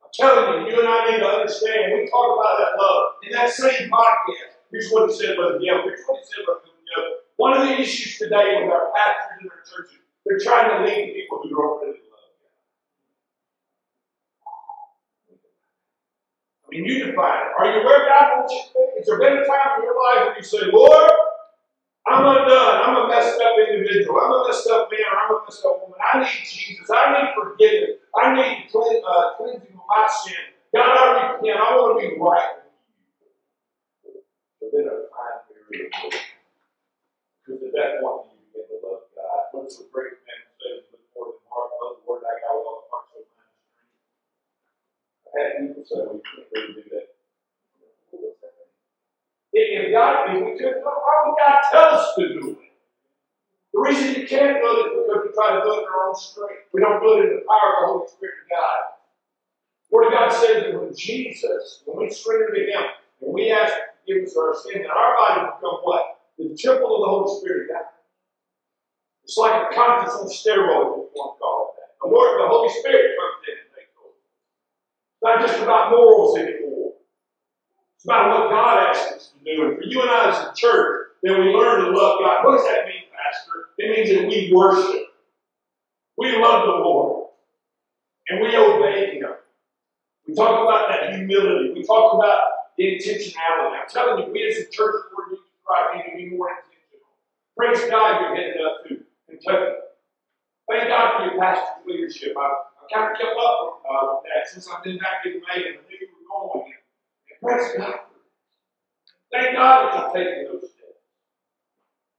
[0.02, 1.94] I'm telling you, you and I need to understand.
[1.94, 4.58] We talk about that love in that same podcast.
[4.72, 5.84] Here's what he said about the Yale.
[5.86, 7.21] Here's what he said about the Yale.
[7.42, 9.98] One of the issues today with our pastors and our churches,
[10.30, 12.54] they're trying to lead people who don't really love God.
[16.62, 17.58] I mean, you define it.
[17.58, 18.86] Are you where God wants you to be?
[18.94, 21.10] Has there been a time in your life where you say, Lord,
[22.06, 22.78] I'm undone.
[22.86, 24.22] I'm a messed up individual.
[24.22, 25.98] I'm a messed up man I'm a messed up woman.
[25.98, 26.94] I need Jesus.
[26.94, 28.06] I need forgiveness.
[28.22, 30.46] I need uh, cleansing of my sin.
[30.76, 31.58] God, I repent.
[31.58, 32.70] I want to be right with
[34.14, 34.22] you.
[34.62, 36.30] But then a time period of waiting.
[37.46, 39.42] Because at that you love God.
[39.52, 40.84] What's the uh, great man than
[41.48, 42.92] heart, love the word I the
[45.32, 47.08] and had people say, we can't really do that.
[49.54, 52.72] If God, if we could, why would God tell us to do it?
[53.74, 56.10] The reason you can't do it is because we try to do it in our
[56.10, 56.68] own strength.
[56.74, 58.80] We don't do it in the power of the Holy Spirit of God.
[59.92, 62.84] Word of God says that when Jesus, when we surrender to Him,
[63.20, 66.21] when we ask forgiveness for our sin, then our body become what?
[66.42, 67.86] The temple of the Holy Spirit God.
[69.24, 71.94] It's like a conscience on steroids, if you want to call it that.
[72.02, 74.18] The Lord, the Holy Spirit comes in and takes over.
[74.18, 76.94] It's not just about morals anymore.
[77.96, 79.70] It's about what God asks us to do.
[79.70, 82.44] And for you and I as a church, then we learn to love God.
[82.44, 83.70] What does that mean, Pastor?
[83.78, 85.14] It means that we worship.
[86.18, 87.30] We love the Lord.
[88.30, 89.30] And we obey Him.
[90.28, 91.74] We talk about that humility.
[91.74, 92.42] We talk about
[92.80, 93.78] intentionality.
[93.78, 95.12] I'm telling you, we as a church of
[95.96, 97.12] Need to be more intentional.
[97.58, 99.82] Praise God, you're headed up to Kentucky.
[100.70, 102.34] Thank God for your pastor's leadership.
[102.38, 105.42] I, I kind of kept up with, uh, with that since I've been back in
[105.44, 106.72] May and I knew you were going.
[106.72, 108.12] And praise God for.
[109.32, 111.00] Thank God that you're taking those steps.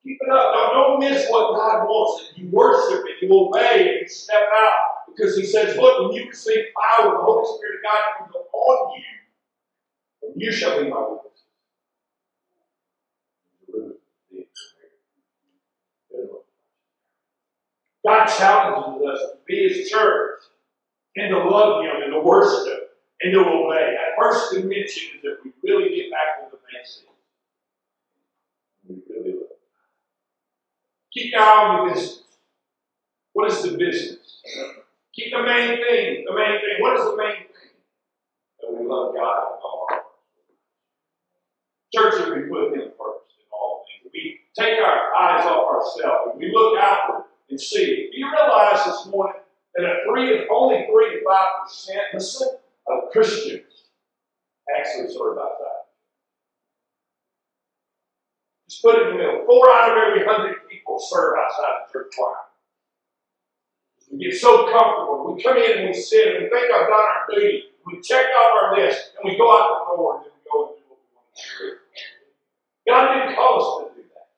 [0.04, 0.52] Keep it up.
[0.54, 2.28] Now, don't miss what God wants.
[2.28, 5.06] That you worship and you obey and you step out.
[5.08, 8.92] Because He says, Look, when you receive power, the Holy Spirit of God comes upon
[8.96, 11.31] you, and you shall be my witnesses.
[18.04, 20.40] God challenges us to be His church
[21.16, 23.96] and to love Him and to worship and to obey.
[23.96, 27.06] That first dimension is that we really get back to the basics.
[28.88, 29.48] We really love.
[31.12, 32.22] Keep your eye on the business.
[33.34, 34.42] What is the business?
[35.14, 36.24] Keep the main thing.
[36.26, 36.76] The main thing.
[36.80, 37.72] What is the main thing?
[38.60, 40.02] That we love God with all our.
[41.94, 44.10] Church that we put Him first in all things.
[44.12, 48.08] We take our eyes off ourselves and we look outward and see.
[48.12, 49.40] Do you realize this morning
[49.74, 53.62] that a three, only three to five percent, listen, of Christians
[54.78, 55.82] actually serve outside?
[58.68, 59.44] Just put it in the middle.
[59.46, 62.34] Four out of every hundred people serve outside the church choir.
[64.10, 65.34] We get so comfortable.
[65.34, 67.64] We come in and we sit and we think I've done our duty.
[67.86, 70.68] We check off our list and we go out the door and then we go
[70.68, 71.76] and do what we want to do.
[72.86, 74.28] God didn't call us to do that.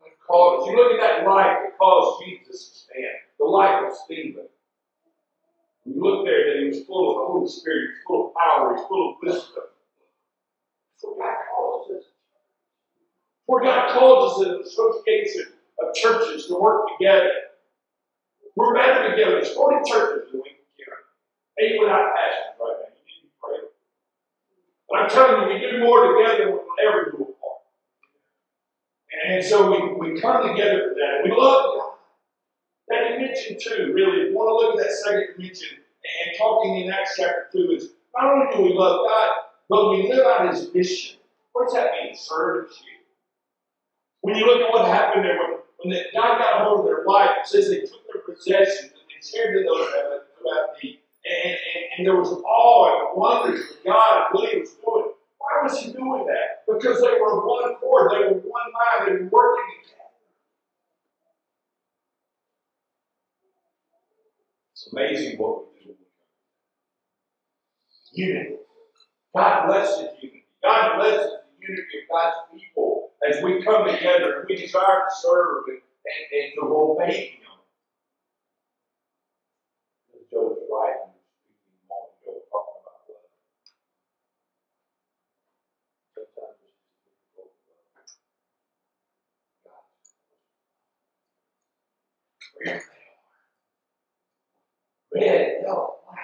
[0.00, 0.68] God called.
[0.68, 4.46] You look at that life that caused Jesus to stand, the life of Stephen.
[5.84, 8.34] You look there that he was full of the Holy Spirit, he was full of
[8.34, 9.64] power, he was full of wisdom.
[11.00, 12.04] For God calls us.
[13.46, 17.30] For God calls us an association of churches to work together.
[18.56, 19.36] We're better together.
[19.36, 21.06] There's 40 churches in Lincoln County.
[21.60, 22.92] Eight without pastors right now.
[22.96, 23.68] You need to pray.
[24.88, 27.55] But I'm telling you, we do more together than we'll ever do apart.
[29.24, 31.20] And so we, we come together for that.
[31.24, 31.92] We love God.
[32.88, 36.82] That dimension, too, really, if you want to look at that second dimension and talking
[36.82, 39.30] in Acts chapter 2 is not only do we love God,
[39.68, 41.16] but we live out his mission.
[41.52, 42.14] What does that mean?
[42.14, 43.02] Servantship.
[44.20, 47.04] When you look at what happened there, when, when the, God got hold of their
[47.04, 50.98] life, it says they took their possessions and they shared that had who had need.
[51.26, 55.15] And, and, and there was awe and wonder of God he was doing.
[55.46, 56.64] Why was he doing that?
[56.68, 60.10] Because they were one accord, they were one mind, they were working together.
[64.72, 65.96] It's amazing what we do.
[68.12, 68.56] Unity.
[69.36, 70.46] God blesses unity.
[70.62, 75.16] God blesses the unity of God's people as we come together and we desire to
[75.20, 77.50] serve and, and, and to obey Him.
[80.14, 83.30] As Joe was writing, speaking a moment ago, talking about love.
[86.14, 86.76] Sometimes it's
[87.06, 87.92] difficult to love.
[89.66, 89.84] God.
[92.64, 92.80] They are.
[95.14, 96.18] Red, yellow, black,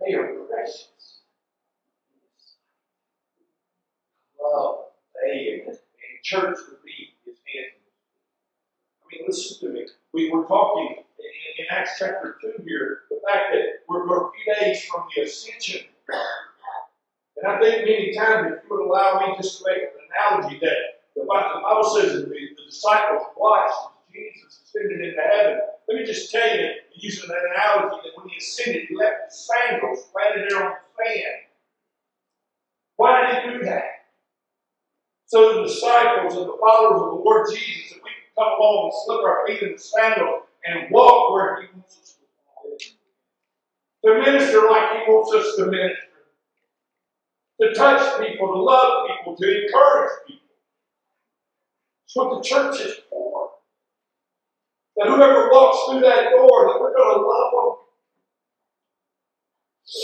[0.00, 1.20] they are precious.
[4.40, 4.78] Love,
[5.22, 5.78] they and,
[6.22, 7.72] church to be his hand.
[9.02, 9.86] I mean, listen to me.
[10.12, 11.04] We were talking in,
[11.58, 15.22] in Acts chapter 2 here, the fact that we're, we're a few days from the
[15.22, 15.86] ascension.
[17.36, 19.88] And I think many times, if you would allow me just to make an
[20.30, 20.76] analogy, that
[21.16, 23.99] the Bible says that the disciples watched
[24.58, 25.60] ascended into heaven.
[25.88, 29.48] Let me just tell you, using that analogy, that when he ascended, he left his
[29.48, 31.40] sandals planted there on the sand.
[32.96, 33.84] Why did he do that?
[35.26, 38.90] So the disciples and the followers of the Lord Jesus, that we can come along
[38.90, 42.24] and slip our feet in the sandals and walk where He wants us to
[42.56, 42.80] walk.
[44.04, 46.02] To minister like He wants us to minister.
[47.60, 50.48] To touch people, to love people, to encourage people.
[52.06, 53.29] It's what the church is for.
[54.96, 57.76] That whoever walks through that door, that we're going to love them.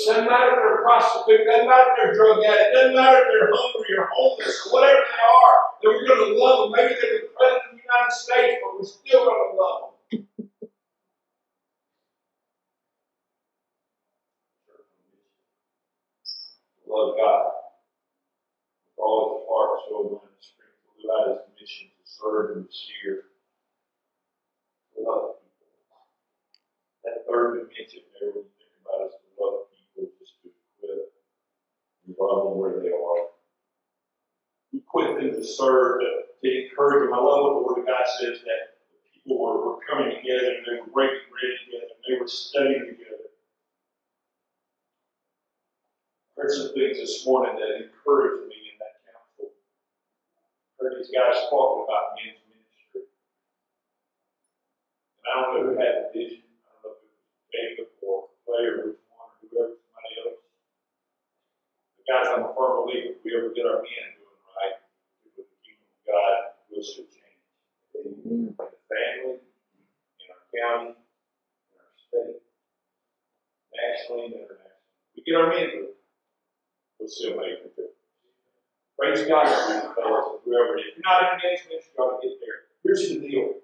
[0.07, 3.19] Doesn't matter if they're a prostitute, doesn't matter if they're a drug addict, doesn't matter
[3.23, 6.73] if they're hungry or homeless or whatever they are, that we're going to love them.
[6.75, 9.95] Maybe they're the president of the United States, but we're still going to love them.
[16.89, 17.47] Love God
[18.83, 20.83] with all his heart, soul, mind, and strength.
[20.99, 23.23] Live out his mission to serve and to share.
[24.99, 25.39] Love
[27.05, 27.26] people.
[27.37, 30.49] That third dimension there, when you think about it, is to love people, just to
[30.49, 31.13] equip
[32.07, 33.23] and love where they are.
[34.73, 36.11] Equip them to serve, to,
[36.45, 37.15] to encourage them.
[37.15, 38.81] I love what the Word of God says that
[39.13, 42.87] people were, were coming together and they were breaking bread together and they were studying
[42.89, 43.29] together.
[46.39, 49.53] I heard some things this morning that encouraged me in that council.
[50.81, 53.09] I heard these guys talking about men's ministry.
[55.29, 56.45] I don't know who had the vision.
[56.45, 60.45] I don't know if Jacob or Clay or which one or whoever, somebody else.
[61.97, 64.77] But guys, I'm a firm believer if we ever get our men doing right,
[65.25, 66.37] with the kingdom of God,
[66.69, 67.41] we'll see change.
[67.97, 68.53] Mm-hmm.
[68.53, 72.45] In the family, in our county, in our state,
[73.73, 75.17] nationally and internationally.
[75.17, 75.97] We get our men doing
[77.01, 77.97] will still make a difference.
[78.99, 80.87] Praise God for you fellows, whoever it is.
[80.97, 82.59] If you're not in ministry, you ought to get there.
[82.83, 83.55] Here's the deal.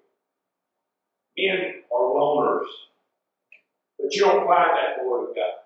[1.37, 2.69] Men are loners.
[4.03, 5.63] But you don't find that in the Word of God.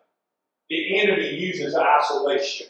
[0.69, 2.67] The enemy uses isolation.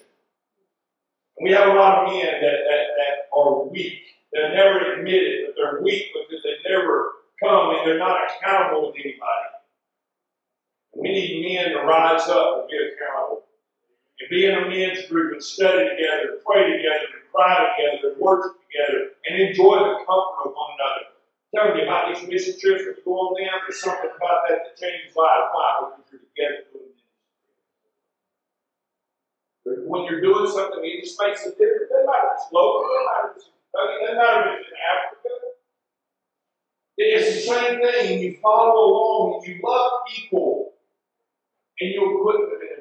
[1.37, 3.99] And we have a lot of men that, that, that are weak.
[4.31, 7.11] They never admit it, but they're weak because they never
[7.43, 9.47] come and they're not accountable with anybody.
[10.95, 13.43] We need men to rise up and be accountable
[14.19, 18.21] and be in a men's group and study together, pray together, and cry together, and
[18.21, 21.16] worship together, and enjoy the comfort of one another.
[21.55, 24.67] Telling you about these mission trips when you go on them, there's something about that
[24.67, 25.47] that changes lives.
[25.51, 25.95] Why?
[25.95, 27.03] Because you're together doing it.
[29.87, 31.87] When you're doing something, it just makes a difference.
[31.91, 32.07] Doesn't
[32.51, 34.19] local, doesn't matter if it's in Kentucky, doesn't
[34.53, 35.31] if it's in Africa.
[36.97, 38.19] It's the same thing.
[38.19, 40.73] You follow along and you love people
[41.79, 42.77] and you equip them in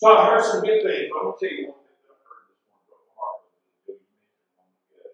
[0.00, 1.12] so I heard some good things.
[1.12, 3.44] I'm gonna tell you one thing that I heard this morning from Mark.
[3.84, 5.12] that you mentioned one good.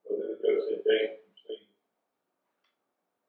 [0.00, 1.68] So then it goes to Jacob, you see,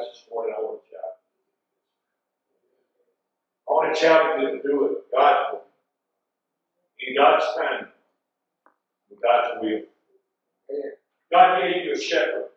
[0.00, 1.20] Baptist this morning, I want to challenge.
[3.68, 5.60] I want to challenge you to do it God's way,
[7.00, 7.88] in God's time,
[9.10, 9.82] in God's will.
[11.32, 12.48] God gave you a shepherd.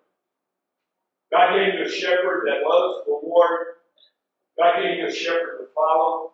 [1.31, 3.83] God gave you a shepherd that loves the Lord.
[4.57, 6.31] God gave you a shepherd to follow.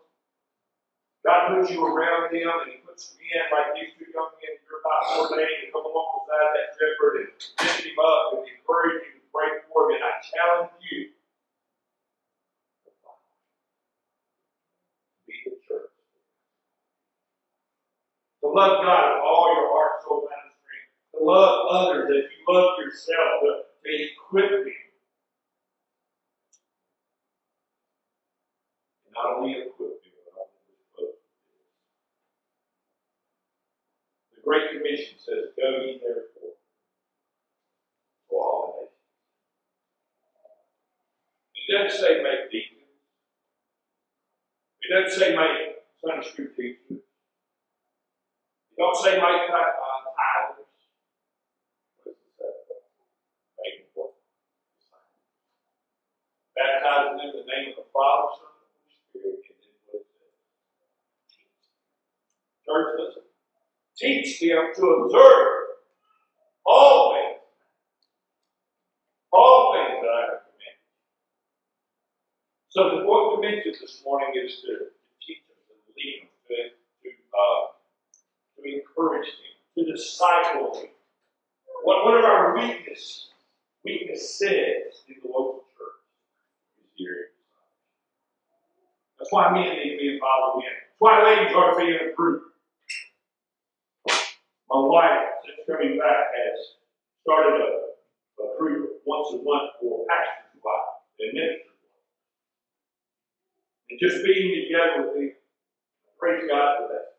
[1.25, 4.55] God puts you around him and he puts you in like these two young men
[4.63, 9.03] you're about ordained to come along beside that shepherd and lift him up and encourage
[9.03, 9.97] you and pray for him.
[9.97, 11.09] And I challenge you.
[15.27, 15.91] Be the church.
[18.43, 20.91] To love God with all your heart, soul, mind, and strength.
[21.15, 23.31] To love others as you love yourself.
[23.43, 24.73] To, to equip them.
[29.15, 31.13] Not only equip them, but also.
[34.35, 36.55] The Great Commission says, Go ye therefore
[38.29, 38.88] to all nations.
[41.69, 42.81] It doesn't say make deacons.
[44.81, 46.97] It doesn't say make Sunday school teachers.
[46.97, 49.69] It don't say make uh,
[50.57, 50.89] it say?
[53.61, 54.17] Make what?
[56.57, 59.45] Them in the name of the Father, Son, and Spirit.
[59.45, 60.09] And then it.
[62.65, 63.29] Church, listen
[63.99, 65.57] teach them to observe
[66.65, 67.41] all things,
[69.31, 70.79] all things that I have commanded.
[72.69, 74.93] So the fourth dimension this morning is to,
[75.25, 76.55] teach them, to lead them, to,
[77.01, 77.61] to, uh,
[78.53, 79.85] to encourage them.
[79.85, 80.85] to disciple.
[81.81, 83.29] What, what are our weakness,
[83.83, 85.97] weaknesses in the local church?
[86.77, 87.33] Is here.
[89.17, 90.69] That's why men need to be involved in.
[90.69, 91.97] That's why ladies ought to be.
[94.69, 96.77] My wife, since coming back, has
[97.25, 101.68] started a, a group once a month for pastors' wives and ministers'.
[103.89, 105.31] And just being together with them,
[106.19, 107.09] praise God for that.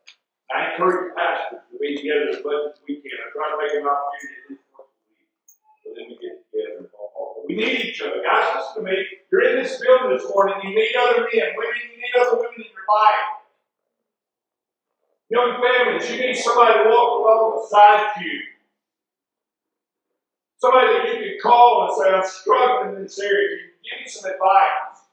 [0.50, 3.14] I encourage pastors to be together as much as we can.
[3.22, 6.90] I try to make an opportunity for them to get together.
[7.46, 8.22] We need each other.
[8.22, 8.98] Guys, listen to me.
[9.30, 10.54] You're in this building this morning.
[10.62, 11.82] You need other men, women.
[11.90, 13.30] You need other women in your life.
[15.30, 18.38] Young families, you need somebody to walk along beside you.
[20.58, 23.48] Somebody that you can call and say, I'm struggling in this area.
[23.48, 25.06] Can you give me some advice?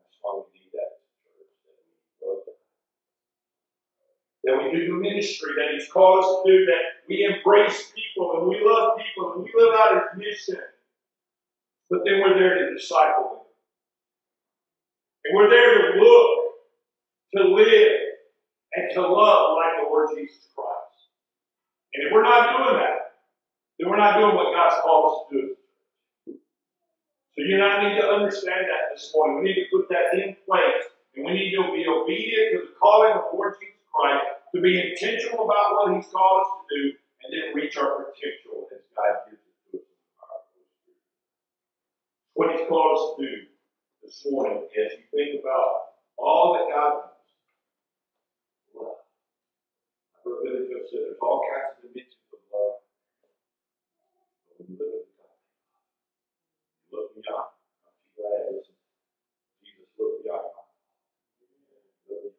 [0.00, 1.00] That's why we need that
[4.50, 8.40] That we do the ministry that He's called us to do, that we embrace people
[8.40, 10.58] and we love people and we live out His mission.
[11.88, 13.46] But then we're there to disciple them.
[15.24, 16.30] And we're there to look
[17.36, 17.98] to live
[18.74, 20.98] and to love like the Lord Jesus Christ.
[21.94, 23.22] And if we're not doing that,
[23.78, 25.54] then we're not doing what God's called us to do.
[26.26, 29.38] So you and I need to understand that this morning.
[29.38, 30.90] We need to put that in place.
[31.14, 34.60] And we need to be obedient to the calling of the Lord Jesus Christ, to
[34.60, 36.82] be intentional about what He's called us to do,
[37.24, 40.44] and then reach our potential as God gives it to us.
[42.34, 43.34] What He's called us to do
[44.02, 47.10] this morning as you think about all that God
[50.24, 52.84] Brother Billy Joe said there's all kinds of dimensions of love.
[54.46, 55.40] But when you look at God,
[56.84, 57.56] you look beyond.
[57.88, 58.76] I'm glad, listen.
[59.64, 60.44] Jesus looked beyond.
[62.04, 62.36] Look beyond.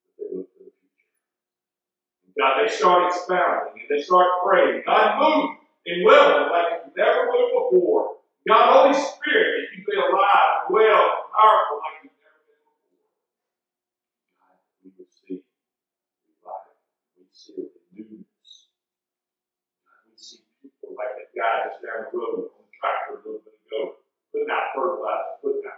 [0.04, 1.08] but they look to the future.
[2.28, 4.84] And God, they start expounding and they start praying.
[4.84, 5.56] God, move
[5.88, 8.20] in well like you've never moved before.
[8.44, 13.08] God, Holy Spirit, that you be alive, well, and powerful like you've never been before.
[14.36, 15.42] God, we receive
[16.28, 16.76] revival.
[17.16, 18.68] We see newness.
[19.80, 23.24] God, we see people like that guy just down the road on the tractor a
[23.24, 23.96] little bit ago,
[24.32, 25.77] putting out fertilizer, putting out